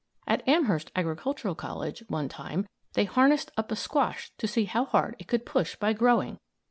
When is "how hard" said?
4.65-5.15